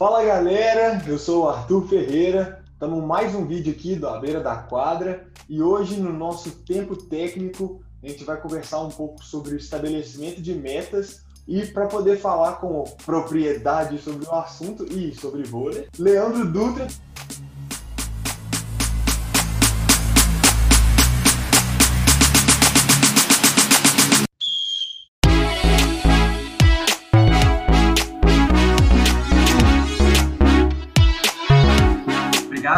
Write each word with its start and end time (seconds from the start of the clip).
Fala 0.00 0.24
galera, 0.24 1.04
eu 1.06 1.18
sou 1.18 1.42
o 1.42 1.48
Arthur 1.50 1.86
Ferreira, 1.86 2.64
estamos 2.72 3.04
mais 3.04 3.34
um 3.34 3.46
vídeo 3.46 3.70
aqui 3.70 3.94
da 3.96 4.18
beira 4.18 4.40
da 4.40 4.56
quadra. 4.56 5.28
E 5.46 5.60
hoje 5.60 6.00
no 6.00 6.10
nosso 6.10 6.52
tempo 6.64 6.96
técnico 6.96 7.82
a 8.02 8.08
gente 8.08 8.24
vai 8.24 8.40
conversar 8.40 8.80
um 8.80 8.88
pouco 8.88 9.22
sobre 9.22 9.52
o 9.52 9.58
estabelecimento 9.58 10.40
de 10.40 10.54
metas 10.54 11.22
e 11.46 11.66
para 11.66 11.86
poder 11.86 12.16
falar 12.16 12.52
com 12.52 12.82
propriedade 13.04 13.98
sobre 13.98 14.26
o 14.26 14.32
assunto 14.32 14.90
e 14.90 15.14
sobre 15.14 15.42
vôlei, 15.42 15.86
Leandro 15.98 16.50
Dutra. 16.50 16.88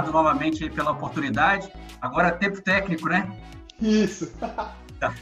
Obrigado 0.03 0.13
novamente 0.13 0.69
pela 0.71 0.91
oportunidade. 0.91 1.73
Agora 2.01 2.29
é 2.29 2.31
tempo 2.33 2.61
técnico, 2.61 3.09
né? 3.09 3.31
Isso. 3.81 4.33
Tá. 4.99 5.13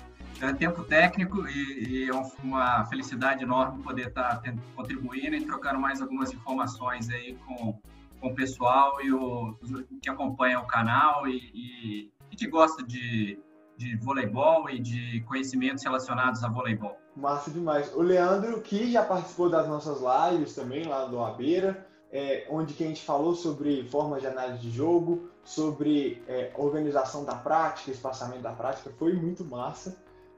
É 0.43 0.53
tempo 0.53 0.84
técnico 0.84 1.48
e, 1.48 2.05
e, 2.05 2.11
é 2.11 2.12
uma 2.43 2.84
felicidade 2.84 3.43
enorme 3.43 3.83
poder 3.83 4.09
estar 4.09 4.43
contribuindo 4.77 5.37
e 5.37 5.47
trocando 5.47 5.80
mais 5.80 6.03
algumas 6.03 6.34
informações 6.34 7.09
aí 7.09 7.34
com, 7.47 7.80
com 8.20 8.29
o 8.29 8.34
pessoal 8.34 9.01
e 9.03 9.11
o 9.11 9.56
que 10.03 10.11
acompanha 10.11 10.61
o 10.61 10.66
canal 10.66 11.27
e, 11.27 11.39
e, 11.55 12.12
e 12.31 12.37
que 12.37 12.47
gosta 12.47 12.83
de, 12.83 13.39
de 13.78 13.97
voleibol 13.97 14.69
e 14.69 14.78
de 14.78 15.23
conhecimentos 15.23 15.83
relacionados 15.83 16.45
a 16.45 16.48
voleibol. 16.51 16.95
Massa 17.17 17.51
demais. 17.51 17.95
O 17.95 18.03
Leandro, 18.03 18.61
que 18.61 18.92
já 18.92 19.03
participou 19.03 19.48
das 19.48 19.67
nossas 19.67 19.98
lives 20.03 20.55
também, 20.55 20.84
lá 20.84 21.06
do 21.06 21.25
Abeira, 21.25 21.87
é, 22.12 22.46
onde 22.50 22.74
que 22.74 22.82
a 22.82 22.87
gente 22.87 23.05
falou 23.05 23.34
sobre 23.34 23.84
formas 23.84 24.20
de 24.20 24.27
análise 24.27 24.59
de 24.59 24.70
jogo, 24.70 25.30
sobre 25.44 26.22
é, 26.27 26.52
organização 26.56 27.25
da 27.25 27.34
prática, 27.34 27.91
espaçamento 27.91 28.42
da 28.42 28.52
prática, 28.52 28.91
foi 28.98 29.14
muito 29.14 29.44
massa. 29.44 29.97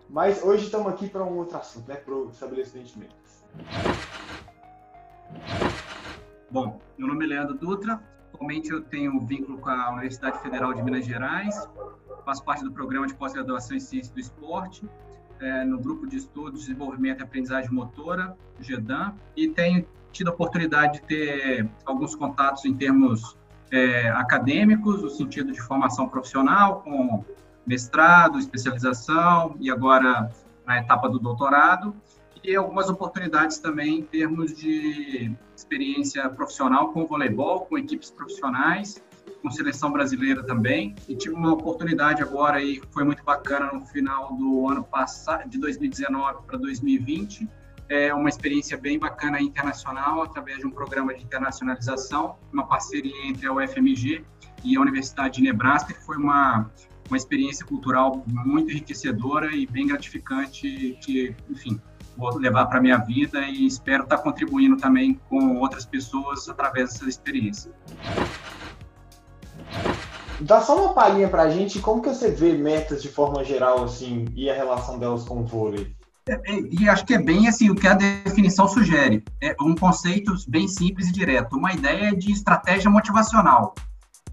Mas 0.08 0.42
hoje 0.44 0.66
estamos 0.66 0.92
aqui 0.92 1.08
para 1.08 1.24
um 1.24 1.38
outro 1.38 1.56
assunto, 1.56 1.88
né? 1.88 1.96
Para 1.96 2.14
o 2.14 2.30
estabelecimento 2.30 2.92
de 2.92 2.98
metas. 2.98 3.44
Bom, 6.50 6.78
meu 6.98 7.08
nome 7.08 7.24
é 7.24 7.28
Leandro 7.28 7.54
Dutra. 7.54 8.02
Atualmente 8.32 8.70
eu 8.70 8.82
tenho 8.82 9.18
vínculo 9.20 9.58
com 9.58 9.70
a 9.70 9.90
Universidade 9.92 10.38
Federal 10.42 10.74
de 10.74 10.82
Minas 10.82 11.06
Gerais. 11.06 11.66
Faço 12.26 12.44
parte 12.44 12.62
do 12.62 12.70
programa 12.70 13.06
de 13.06 13.14
pós-graduação 13.14 13.76
em 13.76 13.80
Ciência 13.80 14.12
do 14.12 14.20
Esporte, 14.20 14.86
é, 15.40 15.64
no 15.64 15.78
grupo 15.78 16.06
de 16.06 16.16
estudos, 16.16 16.60
desenvolvimento 16.60 17.20
e 17.20 17.22
aprendizagem 17.22 17.70
motora, 17.70 18.36
GEDAM, 18.60 19.14
e 19.34 19.48
tenho 19.48 19.86
tido 20.12 20.30
a 20.30 20.32
oportunidade 20.32 21.00
de 21.00 21.02
ter 21.02 21.68
alguns 21.84 22.14
contatos 22.14 22.64
em 22.64 22.74
termos 22.74 23.36
é, 23.70 24.10
acadêmicos, 24.10 25.02
no 25.02 25.10
sentido 25.10 25.50
de 25.50 25.60
formação 25.60 26.08
profissional, 26.08 26.82
com 26.82 27.24
mestrado, 27.66 28.38
especialização 28.38 29.56
e 29.58 29.70
agora 29.70 30.30
na 30.66 30.78
etapa 30.78 31.08
do 31.08 31.18
doutorado, 31.18 31.94
e 32.44 32.54
algumas 32.56 32.88
oportunidades 32.88 33.58
também 33.58 34.00
em 34.00 34.02
termos 34.02 34.54
de 34.54 35.32
experiência 35.56 36.28
profissional 36.28 36.92
com 36.92 37.06
voleibol, 37.06 37.60
com 37.60 37.78
equipes 37.78 38.10
profissionais, 38.10 39.02
com 39.40 39.50
seleção 39.50 39.92
brasileira 39.92 40.42
também. 40.42 40.94
E 41.08 41.14
tive 41.14 41.34
uma 41.34 41.52
oportunidade 41.52 42.20
agora 42.20 42.60
que 42.60 42.82
foi 42.90 43.04
muito 43.04 43.22
bacana 43.22 43.72
no 43.72 43.86
final 43.86 44.34
do 44.34 44.68
ano 44.68 44.82
passado, 44.82 45.48
de 45.48 45.58
2019 45.58 46.42
para 46.46 46.58
2020. 46.58 47.48
É 47.94 48.14
uma 48.14 48.30
experiência 48.30 48.78
bem 48.78 48.98
bacana 48.98 49.38
internacional 49.38 50.22
através 50.22 50.60
de 50.60 50.66
um 50.66 50.70
programa 50.70 51.12
de 51.12 51.22
internacionalização, 51.22 52.36
uma 52.50 52.66
parceria 52.66 53.26
entre 53.26 53.46
a 53.46 53.52
UFMG 53.52 54.24
e 54.64 54.76
a 54.78 54.80
Universidade 54.80 55.34
de 55.34 55.42
Nebraska, 55.42 55.92
que 55.92 56.00
foi 56.00 56.16
uma 56.16 56.70
uma 57.10 57.16
experiência 57.18 57.66
cultural 57.66 58.24
muito 58.26 58.70
enriquecedora 58.70 59.54
e 59.54 59.66
bem 59.66 59.86
gratificante 59.86 60.98
que, 61.02 61.36
enfim, 61.50 61.78
vou 62.16 62.34
levar 62.38 62.64
para 62.66 62.80
minha 62.80 62.96
vida 62.96 63.40
e 63.40 63.66
espero 63.66 64.04
estar 64.04 64.16
contribuindo 64.18 64.78
também 64.78 65.20
com 65.28 65.58
outras 65.58 65.84
pessoas 65.84 66.48
através 66.48 66.94
dessa 66.94 67.06
experiência. 67.06 67.70
Dá 70.40 70.62
só 70.62 70.86
uma 70.86 70.94
palhinha 70.94 71.28
para 71.28 71.42
a 71.42 71.50
gente, 71.50 71.80
como 71.80 72.00
que 72.00 72.08
você 72.08 72.30
vê 72.30 72.54
metas 72.54 73.02
de 73.02 73.08
forma 73.08 73.44
geral, 73.44 73.84
assim, 73.84 74.24
e 74.34 74.48
a 74.48 74.54
relação 74.54 74.98
delas 74.98 75.24
com 75.24 75.40
o 75.40 75.44
vôlei? 75.44 75.94
É, 76.28 76.40
e 76.70 76.88
acho 76.88 77.04
que 77.04 77.14
é 77.14 77.18
bem 77.18 77.48
assim 77.48 77.70
o 77.70 77.74
que 77.74 77.86
a 77.86 77.94
definição 77.94 78.68
sugere. 78.68 79.24
É 79.40 79.54
um 79.60 79.74
conceito 79.74 80.32
bem 80.48 80.68
simples 80.68 81.08
e 81.08 81.12
direto, 81.12 81.56
uma 81.56 81.72
ideia 81.72 82.14
de 82.14 82.32
estratégia 82.32 82.90
motivacional. 82.90 83.74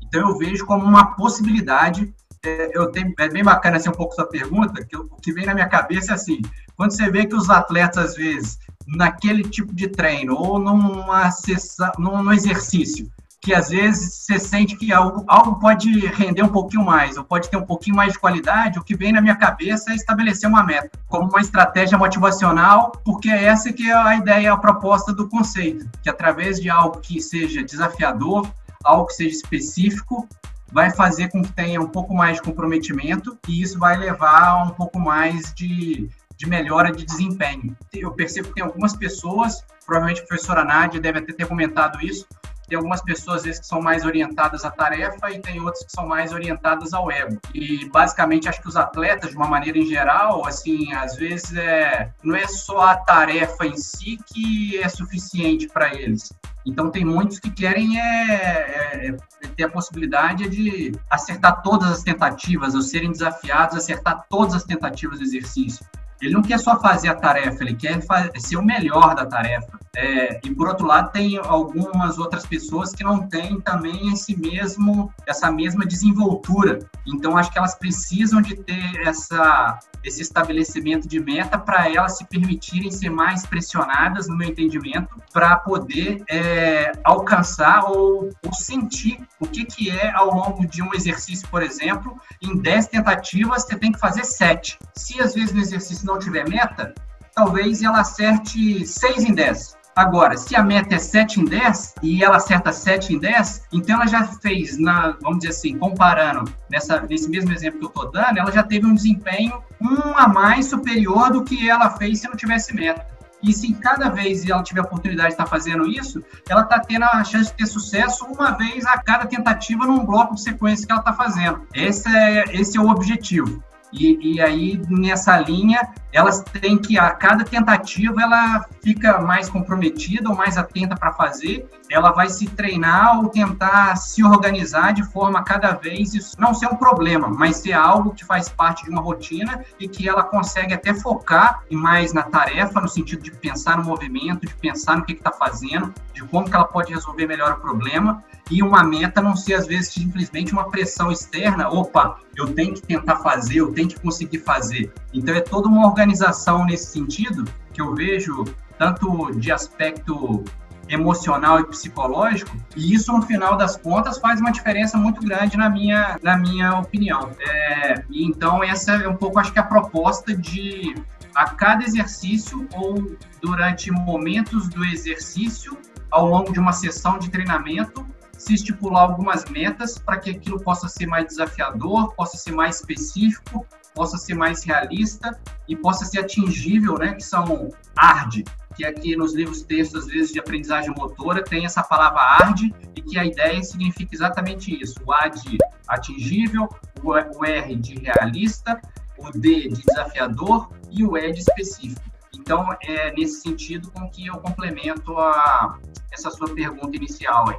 Então 0.02 0.30
eu 0.30 0.38
vejo 0.38 0.66
como 0.66 0.86
uma 0.86 1.16
possibilidade 1.16 2.14
é, 2.44 2.72
eu 2.74 2.90
tenho, 2.92 3.14
é 3.20 3.28
bem 3.28 3.44
bacana 3.44 3.78
assim, 3.78 3.90
um 3.90 3.94
pouco 3.94 4.16
sua 4.16 4.26
pergunta, 4.26 4.84
que 4.86 4.96
o 4.96 5.10
que 5.22 5.34
vem 5.34 5.46
na 5.46 5.54
minha 5.54 5.68
cabeça 5.68 6.12
é 6.12 6.16
assim, 6.16 6.42
quando 6.76 6.92
você 6.92 7.10
vê 7.12 7.26
que 7.26 7.36
os 7.36 7.50
atletas, 7.50 8.12
às 8.12 8.16
vezes, 8.16 8.58
naquele 8.88 9.44
tipo 9.44 9.76
de 9.76 9.90
treino, 9.90 10.36
ou 10.36 10.58
numa 10.58 11.30
sessão, 11.32 11.92
num, 11.98 12.24
num 12.24 12.32
exercício, 12.32 13.12
que 13.42 13.54
às 13.54 13.70
vezes 13.70 14.14
você 14.14 14.38
sente 14.38 14.76
que 14.76 14.92
algo, 14.92 15.24
algo 15.28 15.60
pode 15.60 15.90
render 16.08 16.44
um 16.44 16.50
pouquinho 16.50 16.84
mais, 16.84 17.18
ou 17.18 17.24
pode 17.24 17.50
ter 17.50 17.58
um 17.58 17.66
pouquinho 17.66 17.96
mais 17.96 18.14
de 18.14 18.20
qualidade, 18.20 18.78
o 18.78 18.84
que 18.84 18.96
vem 18.96 19.14
na 19.14 19.22
minha 19.22 19.36
cabeça 19.36 19.92
é 19.92 19.96
estabelecer 19.96 20.50
uma 20.50 20.64
meta, 20.64 20.92
como 21.08 21.30
uma 21.30 21.40
estratégia 21.40 21.98
motivacional, 21.98 22.92
porque 23.06 23.30
é 23.30 23.46
essa 23.46 23.72
que 23.72 23.90
é 23.90 23.94
a 23.94 24.16
ideia, 24.16 24.52
a 24.52 24.58
proposta 24.58 25.14
do 25.14 25.30
conceito, 25.30 25.90
que 26.04 26.10
através 26.10 26.60
de 26.60 26.70
algo 26.70 27.00
que 27.00 27.22
seja 27.22 27.64
desafiador, 27.64 28.50
algo 28.84 29.08
que 29.08 29.14
seja 29.14 29.36
específico, 29.36 30.28
vai 30.72 30.92
fazer 30.92 31.30
com 31.30 31.42
que 31.42 31.52
tenha 31.52 31.82
um 31.82 31.88
pouco 31.88 32.14
mais 32.14 32.38
de 32.38 32.44
comprometimento 32.44 33.38
e 33.48 33.62
isso 33.62 33.80
vai 33.80 33.98
levar 33.98 34.50
a 34.50 34.64
um 34.64 34.70
pouco 34.70 35.00
mais 35.00 35.54
de, 35.54 36.10
de 36.38 36.48
melhora 36.48 36.92
de 36.92 37.06
desempenho. 37.06 37.76
Eu 37.94 38.12
percebo 38.12 38.50
que 38.50 38.56
tem 38.56 38.64
algumas 38.64 38.96
pessoas, 38.96 39.64
provavelmente 39.86 40.22
a 40.22 40.26
professora 40.26 40.64
Nádia 40.64 41.00
deve 41.00 41.20
até 41.20 41.34
ter 41.34 41.48
comentado 41.48 42.00
isso, 42.04 42.28
tem 42.70 42.78
algumas 42.78 43.02
pessoas, 43.02 43.44
vezes, 43.44 43.60
que 43.60 43.66
são 43.66 43.82
mais 43.82 44.06
orientadas 44.06 44.64
à 44.64 44.70
tarefa 44.70 45.32
e 45.32 45.40
tem 45.40 45.60
outras 45.60 45.84
que 45.84 45.92
são 45.92 46.08
mais 46.08 46.32
orientadas 46.32 46.94
ao 46.94 47.12
ego. 47.12 47.40
E, 47.54 47.90
basicamente, 47.90 48.48
acho 48.48 48.62
que 48.62 48.68
os 48.68 48.78
atletas, 48.78 49.32
de 49.32 49.36
uma 49.36 49.48
maneira 49.48 49.78
em 49.78 49.86
geral, 49.86 50.46
assim, 50.46 50.94
às 50.94 51.16
vezes, 51.16 51.56
é, 51.58 52.12
não 52.24 52.36
é 52.36 52.48
só 52.48 52.82
a 52.82 52.96
tarefa 52.96 53.66
em 53.66 53.76
si 53.76 54.18
que 54.28 54.78
é 54.78 54.88
suficiente 54.88 55.68
para 55.68 55.94
eles. 55.94 56.32
Então, 56.66 56.92
tem 56.92 57.04
muitos 57.04 57.40
que 57.40 57.50
querem 57.50 58.00
é, 58.00 58.36
é, 58.36 59.08
é, 59.08 59.48
ter 59.56 59.64
a 59.64 59.70
possibilidade 59.70 60.48
de 60.48 60.92
acertar 61.10 61.64
todas 61.64 61.90
as 61.90 62.04
tentativas, 62.04 62.76
ou 62.76 62.82
serem 62.82 63.12
desafiados 63.12 63.78
acertar 63.78 64.26
todas 64.30 64.54
as 64.54 64.64
tentativas 64.64 65.18
do 65.18 65.24
exercício. 65.24 65.84
Ele 66.22 66.34
não 66.34 66.42
quer 66.42 66.60
só 66.60 66.80
fazer 66.80 67.08
a 67.08 67.16
tarefa, 67.16 67.64
ele 67.64 67.74
quer 67.74 68.00
ser 68.38 68.58
o 68.58 68.64
melhor 68.64 69.16
da 69.16 69.26
tarefa. 69.26 69.79
É, 69.96 70.40
e 70.44 70.54
por 70.54 70.68
outro 70.68 70.86
lado, 70.86 71.12
tem 71.12 71.38
algumas 71.38 72.18
outras 72.18 72.46
pessoas 72.46 72.92
que 72.92 73.04
não 73.04 73.28
têm 73.28 73.60
também 73.62 74.14
esse 74.14 74.38
mesmo, 74.38 75.12
essa 75.26 75.52
mesma 75.52 75.86
desenvoltura. 75.86 76.80
Então, 77.08 77.38
acho 77.38 77.52
que 77.52 77.58
elas 77.58 77.76
precisam 77.76 78.42
de 78.42 78.56
ter 78.56 79.08
essa, 79.08 79.80
esse 80.04 80.22
estabelecimento 80.22 81.08
de 81.08 81.20
meta 81.20 81.58
para 81.58 81.90
elas 81.90 82.18
se 82.18 82.26
permitirem 82.26 82.92
ser 82.92 83.10
mais 83.10 83.46
pressionadas, 83.46 84.28
no 84.28 84.38
meu 84.38 84.50
entendimento, 84.50 85.10
para 85.34 85.58
poder 85.58 86.24
é, 86.30 86.92
alcançar 87.04 87.86
ou, 87.86 88.30
ou, 88.46 88.54
sentir 88.54 89.20
o 89.40 89.48
que, 89.48 89.66
que 89.66 89.90
é 89.90 90.12
ao 90.12 90.34
longo 90.34 90.68
de 90.68 90.84
um 90.84 90.94
exercício, 90.94 91.48
por 91.50 91.64
exemplo, 91.64 92.16
em 92.42 92.58
10 92.58 92.88
tentativas, 92.88 93.64
você 93.64 93.78
tem 93.78 93.92
que 93.92 94.00
fazer 94.00 94.24
7. 94.24 94.78
Se 94.96 95.22
às 95.22 95.34
vezes 95.34 95.54
no 95.54 95.60
exercício 95.60 96.06
não 96.06 96.20
tiver 96.20 96.48
meta, 96.48 96.94
talvez 97.34 97.82
ela 97.82 98.02
acerte 98.02 98.86
6 98.86 99.24
em 99.24 99.34
10. 99.34 99.79
Agora, 99.96 100.38
se 100.38 100.56
a 100.56 100.64
meta 100.64 100.96
é 100.96 101.00
7 101.00 101.42
em 101.42 101.46
10 101.46 101.96
e 102.02 102.24
ela 102.24 102.38
acerta 102.38 102.72
7 102.72 103.16
em 103.16 103.20
10, 103.20 103.64
então 103.74 103.96
ela 103.96 104.08
já 104.08 104.24
fez, 104.24 104.78
na, 104.78 105.18
vamos 105.22 105.40
dizer 105.40 105.50
assim, 105.50 105.78
comparando 105.78 106.52
nessa, 106.70 107.02
nesse 107.02 107.30
mesmo 107.30 107.52
exemplo 107.52 107.80
que 107.80 107.86
eu 107.86 107.90
estou 107.90 108.12
dando, 108.12 108.38
ela 108.40 108.52
já 108.52 108.64
teve 108.64 108.86
um 108.86 108.94
desempenho 108.94 109.62
um 109.82 110.18
a 110.18 110.28
mais 110.28 110.68
superior 110.68 111.32
do 111.32 111.44
que 111.44 111.70
ela 111.70 111.90
fez 111.92 112.20
se 112.20 112.28
não 112.28 112.36
tivesse 112.36 112.74
meta. 112.74 113.06
E 113.42 113.54
se 113.54 113.74
cada 113.74 114.10
vez 114.10 114.48
ela 114.48 114.62
tiver 114.62 114.82
a 114.82 114.84
oportunidade 114.84 115.30
de 115.30 115.34
estar 115.34 115.46
tá 115.46 115.50
fazendo 115.50 115.88
isso, 115.88 116.24
ela 116.50 116.62
está 116.62 116.80
tendo 116.80 117.06
a 117.06 117.24
chance 117.24 117.52
de 117.52 117.58
ter 117.58 117.66
sucesso 117.66 118.26
uma 118.26 118.52
vez 118.52 118.86
a 118.86 118.98
cada 118.98 119.26
tentativa 119.26 119.86
num 119.86 120.06
bloco 120.06 120.36
de 120.36 120.42
sequência 120.42 120.86
que 120.86 120.92
ela 120.92 121.02
está 121.02 121.14
fazendo. 121.14 121.62
Esse 121.74 122.10
é, 122.10 122.44
esse 122.54 122.78
é 122.78 122.82
o 122.82 122.90
objetivo. 122.90 123.64
E, 123.92 124.36
e, 124.36 124.42
aí, 124.42 124.82
nessa 124.88 125.40
linha, 125.40 125.90
elas 126.12 126.42
têm 126.44 126.78
que, 126.78 126.98
a 126.98 127.12
cada 127.12 127.44
tentativa, 127.44 128.22
ela 128.22 128.66
fica 128.84 129.20
mais 129.20 129.50
comprometida 129.50 130.30
ou 130.30 130.36
mais 130.36 130.58
atenta 130.58 130.96
para 130.96 131.14
fazer, 131.14 131.68
ela 131.90 132.12
vai 132.12 132.30
se 132.30 132.48
treinar 132.48 133.20
ou 133.20 133.30
tentar 133.30 133.96
se 133.96 134.24
organizar 134.24 134.94
de 134.94 135.04
forma 135.04 135.44
cada 135.44 135.72
vez, 135.72 136.14
isso 136.14 136.40
não 136.40 136.54
ser 136.54 136.68
um 136.68 136.76
problema, 136.76 137.28
mas 137.28 137.58
ser 137.58 137.74
algo 137.74 138.14
que 138.14 138.24
faz 138.24 138.48
parte 138.48 138.84
de 138.84 138.92
uma 138.92 139.02
rotina 139.02 139.64
e 139.80 139.88
que 139.88 140.08
ela 140.08 140.24
consegue 140.24 140.74
até 140.74 140.94
focar 140.94 141.64
mais 141.72 142.14
na 142.14 142.24
tarefa, 142.24 142.80
no 142.80 142.88
sentido 142.88 143.24
de 143.24 143.32
pensar 143.32 143.78
no 143.78 143.84
movimento, 143.84 144.46
de 144.46 144.54
pensar 144.56 144.98
no 144.98 145.06
que 145.06 145.14
está 145.14 145.32
fazendo, 145.32 145.94
de 146.14 146.24
como 146.24 146.50
que 146.50 146.56
ela 146.56 146.66
pode 146.66 146.94
resolver 146.94 147.26
melhor 147.26 147.54
o 147.54 147.60
problema, 147.60 148.24
e 148.50 148.64
uma 148.64 148.84
meta 148.84 149.22
não 149.22 149.36
ser, 149.36 149.54
às 149.54 149.68
vezes, 149.68 149.94
simplesmente 149.94 150.52
uma 150.52 150.70
pressão 150.70 151.12
externa, 151.12 151.70
opa, 151.70 152.20
eu 152.36 152.54
tenho 152.54 152.74
que 152.74 152.82
tentar 152.82 153.18
fazer, 153.18 153.58
eu 153.58 153.72
tenho 153.72 153.88
que 153.90 154.00
conseguir 154.00 154.40
fazer. 154.40 154.92
Então, 155.14 155.36
é 155.36 155.42
toda 155.42 155.68
uma 155.68 155.86
organização 155.86 156.66
nesse 156.66 156.92
sentido 156.92 157.46
que 157.74 157.82
eu 157.82 157.94
vejo, 157.94 158.44
tanto 158.78 159.32
de 159.36 159.52
aspecto 159.52 160.44
emocional 160.88 161.60
e 161.60 161.66
psicológico, 161.66 162.58
e 162.76 162.94
isso, 162.94 163.14
no 163.14 163.22
final 163.22 163.56
das 163.56 163.78
contas, 163.78 164.18
faz 164.18 164.40
uma 164.40 164.52
diferença 164.52 164.98
muito 164.98 165.22
grande 165.22 165.56
na 165.56 165.70
minha, 165.70 166.18
na 166.24 166.36
minha 166.36 166.80
opinião. 166.80 167.30
É, 167.40 168.04
então, 168.12 168.64
essa 168.64 168.94
é 168.94 169.08
um 169.08 169.16
pouco, 169.16 169.38
acho 169.40 169.54
que, 169.54 169.60
a 169.60 169.64
proposta 169.64 170.36
de, 170.36 170.96
a 171.36 171.52
cada 171.52 171.84
exercício 171.84 172.68
ou 172.74 173.16
durante 173.40 173.92
momentos 173.92 174.68
do 174.70 174.84
exercício, 174.84 175.78
ao 176.10 176.26
longo 176.26 176.52
de 176.52 176.60
uma 176.60 176.74
sessão 176.74 177.20
de 177.20 177.30
treinamento, 177.30 178.04
se 178.40 178.54
estipular 178.54 179.04
algumas 179.04 179.46
metas 179.46 180.00
para 180.00 180.18
que 180.18 180.32
aquilo 180.32 180.60
possa 180.62 180.88
ser 180.88 181.06
mais 181.06 181.28
desafiador, 181.28 182.16
possa 182.16 182.38
ser 182.38 182.54
mais 182.54 182.78
específico, 182.78 183.68
possa 183.94 184.18
ser 184.18 184.34
mais 184.34 184.64
realista 184.64 185.38
e 185.68 185.76
possa 185.76 186.06
ser 186.06 186.22
atingível, 186.22 186.98
né? 186.98 187.14
Que 187.14 187.24
são 187.24 187.70
ARD, 187.98 188.46
que 188.76 188.86
aqui 188.86 189.14
nos 189.16 189.36
livros 189.36 189.62
textos, 189.64 190.06
às 190.06 190.10
vezes, 190.10 190.32
de 190.32 190.40
aprendizagem 190.40 190.90
motora, 190.96 191.44
tem 191.44 191.66
essa 191.66 191.84
palavra 191.84 192.22
ARD 192.22 192.74
e 192.96 193.02
que 193.02 193.20
a 193.20 193.26
ideia 193.26 193.62
significa 193.62 194.16
exatamente 194.16 194.82
isso. 194.82 194.96
O 195.06 195.12
A 195.12 195.28
de 195.28 195.58
atingível, 195.86 196.70
o 197.04 197.46
R 197.46 197.76
de 197.76 197.96
realista, 198.00 198.80
o 199.18 199.32
D 199.32 199.68
de 199.68 199.84
desafiador 199.84 200.70
e 200.90 201.04
o 201.04 201.18
E 201.18 201.32
de 201.34 201.40
específico. 201.40 202.10
Então, 202.34 202.74
é 202.82 203.12
nesse 203.12 203.42
sentido 203.42 203.92
com 203.92 204.10
que 204.10 204.28
eu 204.28 204.38
complemento 204.38 205.18
a, 205.18 205.78
essa 206.10 206.32
sua 206.32 206.54
pergunta 206.56 206.96
inicial 206.96 207.50
aí. 207.50 207.58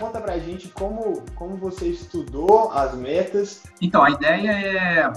Conta 0.00 0.18
pra 0.18 0.38
gente 0.38 0.68
como, 0.68 1.22
como 1.34 1.58
você 1.58 1.88
estudou 1.88 2.72
as 2.72 2.94
metas. 2.94 3.62
Então, 3.82 4.02
a 4.02 4.10
ideia 4.10 4.50
é, 4.50 5.12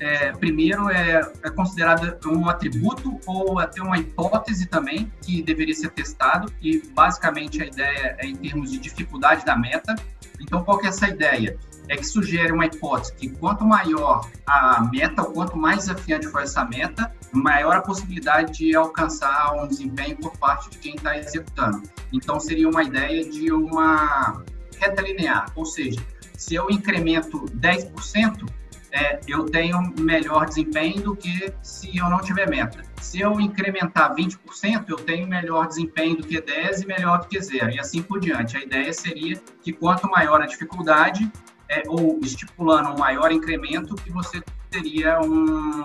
é 0.00 0.32
primeiro, 0.32 0.88
é, 0.88 1.20
é 1.42 1.50
considerada 1.50 2.18
um 2.26 2.48
atributo 2.48 3.20
ou 3.26 3.58
até 3.58 3.82
uma 3.82 3.98
hipótese 3.98 4.66
também 4.66 5.12
que 5.20 5.42
deveria 5.42 5.74
ser 5.74 5.90
testado 5.90 6.50
e 6.60 6.82
basicamente 6.94 7.62
a 7.62 7.66
ideia 7.66 8.16
é 8.18 8.26
em 8.26 8.34
termos 8.34 8.72
de 8.72 8.78
dificuldade 8.78 9.44
da 9.44 9.54
meta. 9.54 9.94
Então, 10.40 10.64
qual 10.64 10.78
que 10.78 10.86
é 10.86 10.88
essa 10.88 11.06
ideia? 11.08 11.56
é 11.90 11.96
que 11.96 12.06
sugere 12.06 12.52
uma 12.52 12.66
hipótese 12.66 13.12
que 13.16 13.28
quanto 13.28 13.64
maior 13.64 14.24
a 14.46 14.88
meta, 14.92 15.22
ou 15.22 15.32
quanto 15.32 15.56
mais 15.56 15.80
desafiante 15.80 16.28
for 16.28 16.40
essa 16.40 16.64
meta, 16.64 17.12
maior 17.32 17.76
a 17.76 17.82
possibilidade 17.82 18.58
de 18.58 18.76
alcançar 18.76 19.52
um 19.54 19.66
desempenho 19.66 20.16
por 20.16 20.30
parte 20.38 20.70
de 20.70 20.78
quem 20.78 20.94
está 20.94 21.18
executando. 21.18 21.82
Então, 22.12 22.38
seria 22.38 22.68
uma 22.68 22.84
ideia 22.84 23.28
de 23.28 23.52
uma 23.52 24.40
reta 24.78 25.02
linear, 25.02 25.50
ou 25.56 25.66
seja, 25.66 26.00
se 26.36 26.54
eu 26.54 26.70
incremento 26.70 27.44
10%, 27.46 28.48
é, 28.92 29.20
eu 29.26 29.44
tenho 29.44 29.80
melhor 29.98 30.46
desempenho 30.46 31.02
do 31.02 31.16
que 31.16 31.52
se 31.62 31.96
eu 31.96 32.08
não 32.08 32.20
tiver 32.20 32.48
meta. 32.48 32.82
Se 33.00 33.20
eu 33.20 33.40
incrementar 33.40 34.14
20%, 34.14 34.84
eu 34.88 34.96
tenho 34.96 35.26
melhor 35.26 35.68
desempenho 35.68 36.16
do 36.16 36.26
que 36.26 36.40
10% 36.40 36.82
e 36.82 36.86
melhor 36.86 37.20
do 37.20 37.28
que 37.28 37.40
zero, 37.40 37.70
e 37.70 37.78
assim 37.78 38.02
por 38.02 38.20
diante. 38.20 38.56
A 38.56 38.60
ideia 38.60 38.92
seria 38.92 39.40
que 39.62 39.72
quanto 39.72 40.08
maior 40.10 40.42
a 40.42 40.46
dificuldade, 40.46 41.30
é, 41.68 41.82
ou 41.86 42.18
estipulando 42.22 42.90
um 42.90 42.98
maior 42.98 43.30
incremento, 43.30 43.94
que 43.94 44.10
você 44.10 44.42
teria 44.70 45.20
um, 45.20 45.82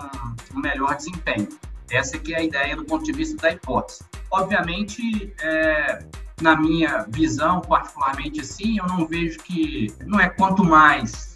um, 0.54 0.60
melhor 0.60 0.96
desempenho. 0.96 1.48
Essa 1.90 2.18
que 2.18 2.34
é 2.34 2.38
a 2.38 2.42
ideia 2.42 2.76
do 2.76 2.84
ponto 2.84 3.04
de 3.04 3.12
vista 3.12 3.36
da 3.36 3.52
hipótese. 3.52 4.04
Obviamente, 4.30 5.32
é, 5.40 6.04
na 6.40 6.56
minha 6.56 7.06
visão, 7.08 7.60
particularmente 7.60 8.40
assim, 8.40 8.78
eu 8.78 8.86
não 8.86 9.06
vejo 9.06 9.38
que 9.38 9.94
não 10.04 10.18
é 10.18 10.28
quanto 10.28 10.64
mais 10.64 11.35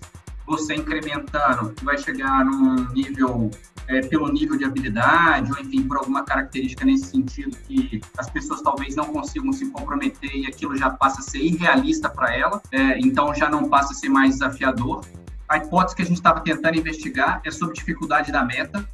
você 0.50 0.74
incrementando, 0.74 1.72
vai 1.82 1.96
chegar 1.96 2.44
num 2.44 2.92
nível 2.92 3.50
é, 3.86 4.00
pelo 4.00 4.30
nível 4.32 4.58
de 4.58 4.64
habilidade, 4.64 5.52
ou 5.52 5.58
enfim, 5.60 5.84
por 5.84 5.98
alguma 5.98 6.24
característica 6.24 6.84
nesse 6.84 7.06
sentido 7.06 7.56
que 7.68 8.00
as 8.18 8.28
pessoas 8.28 8.60
talvez 8.60 8.96
não 8.96 9.12
consigam 9.12 9.52
se 9.52 9.70
comprometer 9.70 10.34
e 10.34 10.46
aquilo 10.46 10.76
já 10.76 10.90
passa 10.90 11.20
a 11.20 11.22
ser 11.22 11.38
irrealista 11.38 12.10
para 12.10 12.36
ela, 12.36 12.60
é, 12.72 12.98
então 12.98 13.32
já 13.32 13.48
não 13.48 13.68
passa 13.68 13.92
a 13.92 13.96
ser 13.96 14.08
mais 14.08 14.34
desafiador. 14.34 15.04
A 15.48 15.58
hipótese 15.58 15.94
que 15.94 16.02
a 16.02 16.04
gente 16.04 16.16
estava 16.16 16.40
tentando 16.40 16.76
investigar 16.76 17.40
é 17.44 17.50
sobre 17.50 17.74
dificuldade 17.74 18.32
da 18.32 18.44
meta, 18.44 18.84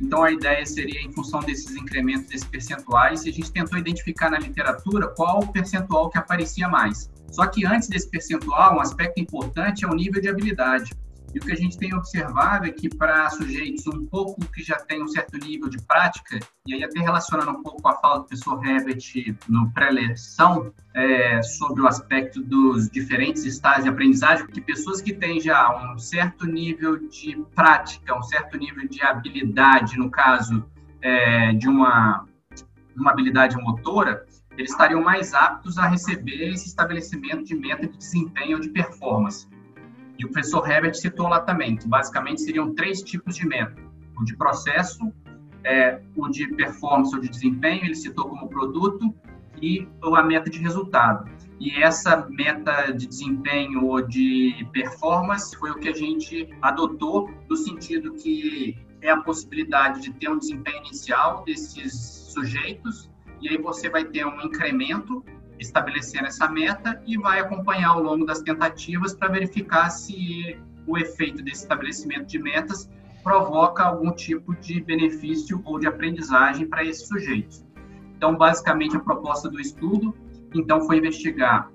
então, 0.00 0.24
a 0.24 0.30
ideia 0.32 0.66
seria, 0.66 1.00
em 1.00 1.12
função 1.12 1.40
desses 1.40 1.76
incrementos, 1.76 2.26
desses 2.26 2.44
percentuais, 2.44 3.24
e 3.24 3.30
a 3.30 3.32
gente 3.32 3.50
tentou 3.52 3.78
identificar 3.78 4.28
na 4.28 4.38
literatura 4.38 5.06
qual 5.06 5.38
o 5.38 5.52
percentual 5.52 6.10
que 6.10 6.18
aparecia 6.18 6.68
mais. 6.68 7.08
Só 7.30 7.46
que 7.46 7.64
antes 7.64 7.88
desse 7.88 8.08
percentual, 8.10 8.76
um 8.76 8.80
aspecto 8.80 9.20
importante 9.20 9.84
é 9.84 9.88
o 9.88 9.94
nível 9.94 10.20
de 10.20 10.28
habilidade. 10.28 10.92
E 11.34 11.38
o 11.38 11.42
que 11.42 11.52
a 11.52 11.56
gente 11.56 11.76
tem 11.76 11.92
observado 11.92 12.66
é 12.66 12.70
que 12.70 12.88
para 12.88 13.28
sujeitos 13.30 13.84
um 13.88 14.06
pouco 14.06 14.40
que 14.52 14.62
já 14.62 14.76
têm 14.76 15.02
um 15.02 15.08
certo 15.08 15.36
nível 15.36 15.68
de 15.68 15.82
prática, 15.82 16.38
e 16.64 16.74
aí 16.74 16.84
até 16.84 17.00
relacionando 17.00 17.50
um 17.50 17.62
pouco 17.62 17.88
a 17.88 17.96
fala 17.96 18.18
do 18.18 18.24
professor 18.26 18.64
Herbert 18.64 19.02
no 19.48 19.68
pré-leção, 19.72 20.72
é, 20.94 21.42
sobre 21.42 21.82
o 21.82 21.88
aspecto 21.88 22.40
dos 22.40 22.88
diferentes 22.88 23.44
estágios 23.44 23.82
de 23.82 23.90
aprendizagem, 23.90 24.46
que 24.46 24.60
pessoas 24.60 25.02
que 25.02 25.12
têm 25.12 25.40
já 25.40 25.92
um 25.92 25.98
certo 25.98 26.46
nível 26.46 26.96
de 27.08 27.36
prática, 27.52 28.16
um 28.16 28.22
certo 28.22 28.56
nível 28.56 28.86
de 28.88 29.02
habilidade, 29.02 29.98
no 29.98 30.08
caso 30.08 30.64
é, 31.02 31.52
de 31.52 31.68
uma, 31.68 32.28
uma 32.96 33.10
habilidade 33.10 33.56
motora, 33.56 34.24
eles 34.56 34.70
estariam 34.70 35.02
mais 35.02 35.34
aptos 35.34 35.78
a 35.78 35.88
receber 35.88 36.48
esse 36.52 36.68
estabelecimento 36.68 37.42
de 37.42 37.56
meta 37.56 37.88
de 37.88 37.98
desempenho 37.98 38.56
ou 38.56 38.62
de 38.62 38.68
performance. 38.68 39.48
E 40.18 40.24
o 40.24 40.30
professor 40.30 40.68
Herbert 40.68 40.94
citou 40.94 41.28
lá 41.28 41.40
também, 41.40 41.76
que 41.76 41.88
basicamente 41.88 42.42
seriam 42.42 42.74
três 42.74 43.02
tipos 43.02 43.34
de 43.36 43.46
meta: 43.46 43.74
o 44.18 44.24
de 44.24 44.36
processo, 44.36 45.12
é, 45.64 46.00
o 46.16 46.28
de 46.28 46.46
performance 46.48 47.14
ou 47.14 47.20
de 47.20 47.28
desempenho, 47.28 47.84
ele 47.84 47.94
citou 47.94 48.28
como 48.28 48.48
produto, 48.48 49.14
e 49.60 49.88
a 50.02 50.22
meta 50.22 50.50
de 50.50 50.58
resultado. 50.58 51.30
E 51.58 51.82
essa 51.82 52.28
meta 52.28 52.90
de 52.92 53.06
desempenho 53.06 53.86
ou 53.86 54.02
de 54.02 54.66
performance 54.72 55.56
foi 55.56 55.70
o 55.70 55.76
que 55.76 55.88
a 55.88 55.94
gente 55.94 56.48
adotou, 56.60 57.30
no 57.48 57.56
sentido 57.56 58.12
que 58.12 58.76
é 59.00 59.10
a 59.10 59.16
possibilidade 59.18 60.02
de 60.02 60.12
ter 60.12 60.28
um 60.28 60.38
desempenho 60.38 60.78
inicial 60.78 61.44
desses 61.44 61.92
sujeitos, 62.32 63.10
e 63.40 63.48
aí 63.48 63.58
você 63.58 63.88
vai 63.88 64.04
ter 64.04 64.26
um 64.26 64.40
incremento 64.42 65.24
estabelecendo 65.58 66.26
essa 66.26 66.48
meta 66.48 67.00
e 67.06 67.16
vai 67.16 67.40
acompanhar 67.40 67.90
ao 67.90 68.02
longo 68.02 68.24
das 68.24 68.40
tentativas 68.40 69.14
para 69.14 69.28
verificar 69.28 69.90
se 69.90 70.58
o 70.86 70.98
efeito 70.98 71.42
desse 71.42 71.62
estabelecimento 71.62 72.26
de 72.26 72.38
metas 72.38 72.90
provoca 73.22 73.82
algum 73.82 74.12
tipo 74.12 74.54
de 74.56 74.80
benefício 74.82 75.62
ou 75.64 75.78
de 75.78 75.86
aprendizagem 75.86 76.66
para 76.66 76.84
esses 76.84 77.08
sujeitos. 77.08 77.64
Então, 78.16 78.36
basicamente, 78.36 78.96
a 78.96 79.00
proposta 79.00 79.48
do 79.48 79.60
estudo 79.60 80.14
então 80.54 80.80
foi 80.82 80.98
investigar 80.98 81.70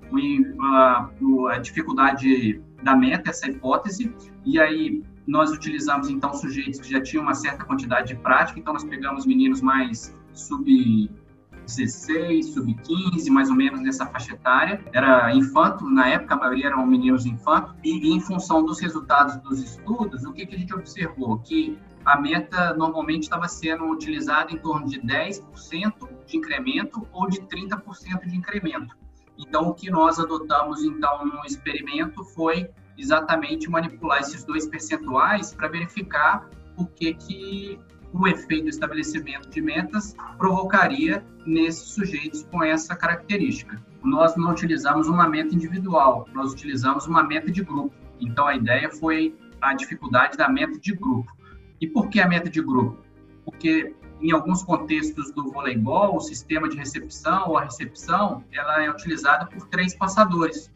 a, 0.60 1.10
a 1.50 1.58
dificuldade 1.58 2.62
da 2.82 2.96
meta, 2.96 3.30
essa 3.30 3.46
hipótese, 3.46 4.14
e 4.44 4.58
aí 4.58 5.02
nós 5.26 5.52
utilizamos 5.52 6.08
então 6.08 6.32
sujeitos 6.32 6.80
que 6.80 6.90
já 6.90 7.00
tinham 7.00 7.22
uma 7.22 7.34
certa 7.34 7.64
quantidade 7.64 8.08
de 8.08 8.16
prática, 8.16 8.58
então 8.58 8.72
nós 8.72 8.84
pegamos 8.84 9.26
meninos 9.26 9.60
mais 9.60 10.16
sub 10.32 11.10
16, 11.76 12.54
sub-15, 12.54 13.30
mais 13.30 13.48
ou 13.48 13.56
menos 13.56 13.80
nessa 13.80 14.06
faixa 14.06 14.34
etária. 14.34 14.84
Era 14.92 15.34
infanto, 15.34 15.88
na 15.88 16.08
época 16.08 16.34
a 16.34 16.38
maioria 16.38 16.66
eram 16.66 16.86
meninos 16.86 17.26
infantos, 17.26 17.74
e, 17.84 18.08
e 18.08 18.12
em 18.12 18.20
função 18.20 18.64
dos 18.64 18.80
resultados 18.80 19.36
dos 19.38 19.60
estudos, 19.60 20.24
o 20.24 20.32
que, 20.32 20.46
que 20.46 20.54
a 20.54 20.58
gente 20.58 20.74
observou? 20.74 21.38
Que 21.38 21.78
a 22.04 22.20
meta 22.20 22.74
normalmente 22.74 23.24
estava 23.24 23.46
sendo 23.46 23.84
utilizada 23.90 24.52
em 24.52 24.58
torno 24.58 24.86
de 24.86 25.00
10% 25.00 25.42
de 26.26 26.36
incremento 26.36 27.06
ou 27.12 27.28
de 27.28 27.40
30% 27.40 28.26
de 28.26 28.36
incremento. 28.36 28.96
Então, 29.38 29.68
o 29.68 29.74
que 29.74 29.90
nós 29.90 30.18
adotamos 30.18 30.82
então 30.82 31.24
no 31.24 31.44
experimento 31.44 32.24
foi 32.24 32.70
exatamente 32.96 33.68
manipular 33.68 34.20
esses 34.20 34.44
dois 34.44 34.66
percentuais 34.66 35.54
para 35.54 35.68
verificar 35.68 36.48
o 36.76 36.86
que 36.86 37.14
que 37.14 37.80
o 38.12 38.26
efeito 38.26 38.64
do 38.64 38.70
estabelecimento 38.70 39.48
de 39.48 39.60
metas 39.60 40.16
provocaria 40.36 41.24
nesses 41.46 41.90
sujeitos 41.90 42.46
com 42.50 42.62
essa 42.62 42.96
característica. 42.96 43.80
Nós 44.02 44.36
não 44.36 44.50
utilizamos 44.50 45.08
uma 45.08 45.28
meta 45.28 45.54
individual, 45.54 46.26
nós 46.32 46.52
utilizamos 46.52 47.06
uma 47.06 47.22
meta 47.22 47.50
de 47.50 47.62
grupo. 47.62 47.94
Então, 48.20 48.46
a 48.46 48.56
ideia 48.56 48.90
foi 48.90 49.34
a 49.60 49.74
dificuldade 49.74 50.36
da 50.36 50.48
meta 50.48 50.78
de 50.78 50.94
grupo. 50.94 51.30
E 51.80 51.86
por 51.86 52.08
que 52.08 52.20
a 52.20 52.28
meta 52.28 52.50
de 52.50 52.60
grupo? 52.60 52.98
Porque 53.44 53.94
em 54.20 54.32
alguns 54.32 54.62
contextos 54.62 55.32
do 55.32 55.50
voleibol, 55.50 56.16
o 56.16 56.20
sistema 56.20 56.68
de 56.68 56.76
recepção 56.76 57.48
ou 57.48 57.58
a 57.58 57.64
recepção, 57.64 58.44
ela 58.52 58.82
é 58.82 58.90
utilizada 58.90 59.46
por 59.46 59.66
três 59.68 59.94
passadores. 59.94 60.70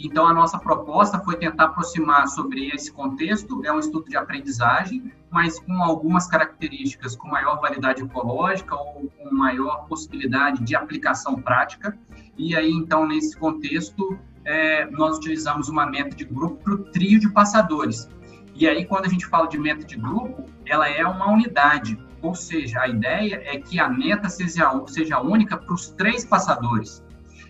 Então, 0.00 0.26
a 0.26 0.32
nossa 0.32 0.58
proposta 0.58 1.18
foi 1.18 1.36
tentar 1.36 1.64
aproximar 1.64 2.28
sobre 2.28 2.68
esse 2.68 2.92
contexto. 2.92 3.64
É 3.64 3.72
um 3.72 3.80
estudo 3.80 4.08
de 4.08 4.16
aprendizagem, 4.16 5.12
mas 5.28 5.58
com 5.58 5.82
algumas 5.82 6.28
características 6.28 7.16
com 7.16 7.28
maior 7.28 7.60
validade 7.60 8.02
ecológica 8.02 8.76
ou 8.76 9.10
com 9.10 9.34
maior 9.34 9.86
possibilidade 9.88 10.62
de 10.62 10.76
aplicação 10.76 11.42
prática. 11.42 11.98
E 12.36 12.54
aí, 12.54 12.70
então, 12.70 13.08
nesse 13.08 13.36
contexto, 13.36 14.16
é, 14.44 14.88
nós 14.90 15.16
utilizamos 15.18 15.68
uma 15.68 15.84
meta 15.84 16.14
de 16.14 16.24
grupo 16.24 16.62
para 16.62 16.74
o 16.74 16.84
trio 16.92 17.18
de 17.18 17.28
passadores. 17.30 18.08
E 18.54 18.68
aí, 18.68 18.84
quando 18.84 19.06
a 19.06 19.08
gente 19.08 19.26
fala 19.26 19.48
de 19.48 19.58
meta 19.58 19.84
de 19.84 19.96
grupo, 19.96 20.44
ela 20.64 20.88
é 20.88 21.04
uma 21.04 21.28
unidade. 21.30 21.98
Ou 22.22 22.34
seja, 22.34 22.80
a 22.80 22.88
ideia 22.88 23.42
é 23.44 23.58
que 23.58 23.78
a 23.80 23.88
meta 23.88 24.28
seja, 24.28 24.70
seja 24.86 25.20
única 25.20 25.56
para 25.56 25.74
os 25.74 25.90
três 25.90 26.24
passadores. 26.24 27.02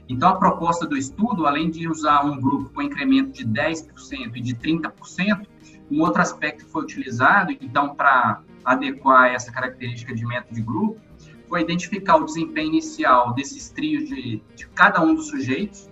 Então, 0.09 0.31
a 0.31 0.37
proposta 0.37 0.87
do 0.87 0.97
estudo, 0.97 1.47
além 1.47 1.71
de 1.71 1.87
usar 1.89 2.25
um 2.25 2.41
grupo 2.41 2.71
com 2.71 2.81
incremento 2.81 3.33
de 3.33 3.47
10% 3.47 4.37
e 4.37 4.41
de 4.41 4.55
30%, 4.55 5.47
um 5.91 6.01
outro 6.01 6.23
aspecto 6.23 6.65
que 6.65 6.71
foi 6.71 6.83
utilizado, 6.83 7.53
então, 7.53 7.95
para 7.95 8.41
adequar 8.65 9.33
essa 9.33 9.53
característica 9.53 10.15
de 10.15 10.25
meta 10.27 10.53
de 10.53 10.63
grupo, 10.63 11.01
foi 11.49 11.63
identificar 11.63 12.17
o 12.17 12.25
desempenho 12.25 12.69
inicial 12.69 13.35
desses 13.35 13.71
trios 13.71 14.09
de, 14.09 14.43
de 14.55 14.67
cada 14.69 15.01
um 15.01 15.15
dos 15.15 15.29
sujeitos, 15.29 15.91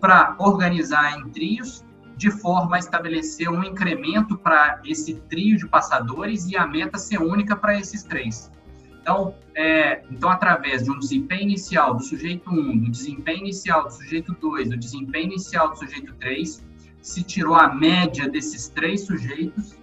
para 0.00 0.36
organizar 0.38 1.18
em 1.18 1.28
trios, 1.30 1.84
de 2.16 2.30
forma 2.30 2.76
a 2.76 2.78
estabelecer 2.78 3.48
um 3.48 3.64
incremento 3.64 4.36
para 4.36 4.80
esse 4.84 5.14
trio 5.14 5.56
de 5.56 5.66
passadores 5.66 6.46
e 6.46 6.56
a 6.56 6.66
meta 6.66 6.98
ser 6.98 7.20
única 7.20 7.56
para 7.56 7.78
esses 7.78 8.02
três. 8.02 8.50
Então, 9.04 9.34
é, 9.54 10.02
então, 10.10 10.30
através 10.30 10.84
de 10.84 10.90
um 10.90 10.98
desempenho 10.98 11.42
inicial 11.42 11.94
do 11.94 12.02
sujeito 12.02 12.50
1, 12.50 12.78
do 12.78 12.90
desempenho 12.90 13.40
inicial 13.40 13.84
do 13.84 13.90
sujeito 13.92 14.34
2, 14.40 14.70
do 14.70 14.78
desempenho 14.78 15.26
inicial 15.26 15.68
do 15.68 15.76
sujeito 15.76 16.14
3, 16.14 16.64
se 17.02 17.22
tirou 17.22 17.54
a 17.54 17.68
média 17.68 18.26
desses 18.30 18.70
três 18.70 19.02
sujeitos 19.02 19.76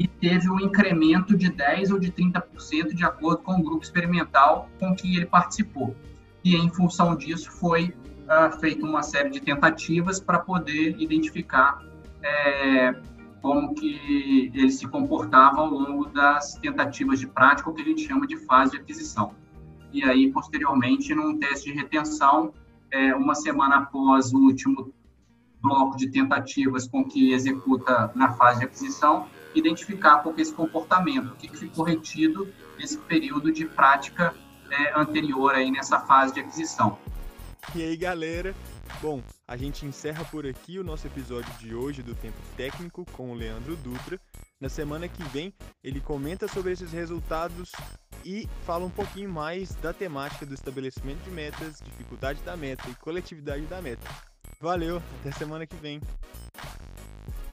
e 0.00 0.08
teve 0.08 0.50
um 0.50 0.58
incremento 0.58 1.36
de 1.36 1.48
10 1.48 1.92
ou 1.92 2.00
de 2.00 2.10
30% 2.10 2.92
de 2.92 3.04
acordo 3.04 3.38
com 3.38 3.52
o 3.52 3.62
grupo 3.62 3.84
experimental 3.84 4.68
com 4.80 4.96
que 4.96 5.16
ele 5.16 5.26
participou. 5.26 5.94
E 6.42 6.56
em 6.56 6.68
função 6.70 7.14
disso 7.14 7.52
foi 7.52 7.94
uh, 8.24 8.58
feita 8.58 8.84
uma 8.84 9.04
série 9.04 9.30
de 9.30 9.38
tentativas 9.38 10.18
para 10.18 10.40
poder 10.40 10.96
identificar 10.98 11.80
é, 12.20 12.96
como 13.40 13.74
que 13.74 14.50
ele 14.54 14.70
se 14.70 14.86
comportava 14.86 15.60
ao 15.60 15.70
longo 15.70 16.06
das 16.06 16.54
tentativas 16.54 17.18
de 17.18 17.26
prática, 17.26 17.70
o 17.70 17.74
que 17.74 17.82
a 17.82 17.84
gente 17.84 18.06
chama 18.06 18.26
de 18.26 18.36
fase 18.36 18.72
de 18.72 18.78
aquisição. 18.78 19.34
E 19.92 20.04
aí, 20.04 20.30
posteriormente, 20.30 21.14
num 21.14 21.38
teste 21.38 21.72
de 21.72 21.76
retenção, 21.76 22.52
é, 22.90 23.14
uma 23.14 23.34
semana 23.34 23.78
após 23.78 24.32
o 24.32 24.38
último 24.38 24.92
bloco 25.60 25.96
de 25.96 26.10
tentativas 26.10 26.88
com 26.88 27.04
que 27.04 27.32
executa 27.32 28.10
na 28.14 28.32
fase 28.32 28.60
de 28.60 28.64
aquisição, 28.66 29.26
identificar 29.54 30.18
qual 30.18 30.34
é 30.36 30.40
esse 30.40 30.52
comportamento, 30.52 31.32
o 31.32 31.36
que, 31.36 31.48
que 31.48 31.56
ficou 31.56 31.84
retido 31.84 32.48
nesse 32.78 32.96
período 32.98 33.52
de 33.52 33.66
prática 33.66 34.34
é, 34.70 34.98
anterior 34.98 35.54
aí 35.54 35.70
nessa 35.70 36.00
fase 36.00 36.34
de 36.34 36.40
aquisição. 36.40 36.96
E 37.74 37.82
aí, 37.82 37.96
galera? 37.96 38.54
Bom, 39.02 39.22
a 39.48 39.56
gente 39.56 39.86
encerra 39.86 40.22
por 40.26 40.46
aqui 40.46 40.78
o 40.78 40.84
nosso 40.84 41.06
episódio 41.06 41.50
de 41.54 41.74
hoje 41.74 42.02
do 42.02 42.14
Tempo 42.14 42.36
Técnico 42.54 43.06
com 43.12 43.30
o 43.30 43.34
Leandro 43.34 43.74
Dutra. 43.76 44.20
Na 44.60 44.68
semana 44.68 45.08
que 45.08 45.22
vem, 45.24 45.54
ele 45.82 46.02
comenta 46.02 46.46
sobre 46.46 46.72
esses 46.72 46.92
resultados 46.92 47.72
e 48.26 48.46
fala 48.66 48.84
um 48.84 48.90
pouquinho 48.90 49.30
mais 49.30 49.74
da 49.76 49.94
temática 49.94 50.44
do 50.44 50.52
estabelecimento 50.52 51.22
de 51.24 51.30
metas, 51.30 51.80
dificuldade 51.82 52.42
da 52.42 52.54
meta 52.58 52.90
e 52.90 52.94
coletividade 52.96 53.64
da 53.64 53.80
meta. 53.80 54.06
Valeu, 54.60 55.02
até 55.20 55.32
semana 55.32 55.66
que 55.66 55.76
vem. 55.76 55.98